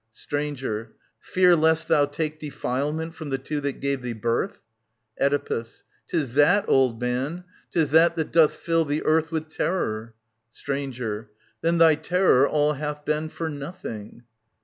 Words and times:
Stranger. 0.13 0.93
Fear 1.19 1.57
lest 1.57 1.87
thou 1.87 2.05
take 2.05 2.39
Defilement 2.39 3.13
from 3.13 3.29
the 3.29 3.37
two 3.37 3.61
that 3.61 3.79
gave 3.81 4.01
thee 4.01 4.13
birth? 4.13 4.57
Oedipus. 5.21 5.83
'Tis 6.07 6.33
that, 6.33 6.65
old 6.67 6.99
man, 6.99 7.43
'tis 7.69 7.91
that 7.91 8.15
doth 8.31 8.55
fill 8.55 8.83
the 8.83 9.03
earth 9.03 9.31
With 9.31 9.47
terror. 9.47 10.15
Stranger. 10.51 11.29
Then 11.61 11.77
thy 11.77 11.93
terror 11.93 12.47
all 12.49 12.73
hath 12.73 13.05
been 13.05 13.29
For 13.29 13.47
nothing. 13.47 14.23